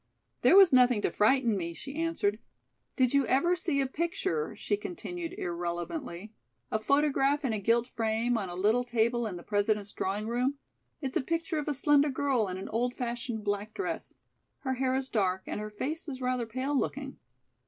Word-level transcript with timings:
"There 0.41 0.55
was 0.57 0.73
nothing 0.73 1.03
to 1.03 1.11
frighten 1.11 1.55
me," 1.55 1.75
she 1.75 1.93
answered. 1.95 2.39
"Did 2.95 3.13
you 3.13 3.27
ever 3.27 3.55
see 3.55 3.79
a 3.81 3.85
picture," 3.85 4.55
she 4.55 4.75
continued 4.75 5.33
irrelevantly, 5.33 6.33
"a 6.71 6.79
photograph 6.79 7.45
in 7.45 7.53
a 7.53 7.59
gilt 7.59 7.85
frame 7.85 8.35
on 8.35 8.49
a 8.49 8.55
little 8.55 8.83
table 8.83 9.27
in 9.27 9.37
the 9.37 9.43
President's 9.43 9.93
drawing 9.93 10.25
room? 10.27 10.57
It's 11.01 11.17
a 11.17 11.21
picture 11.21 11.59
of 11.59 11.67
a 11.67 11.75
slender 11.75 12.09
girl 12.09 12.47
in 12.47 12.57
an 12.57 12.67
old 12.69 12.95
fashioned 12.95 13.43
black 13.43 13.75
dress. 13.75 14.15
Her 14.61 14.73
hair 14.73 14.95
is 14.95 15.07
dark 15.07 15.43
and 15.45 15.59
her 15.61 15.69
face 15.69 16.09
is 16.09 16.19
rather 16.19 16.47
pale 16.47 16.75
looking." 16.75 17.19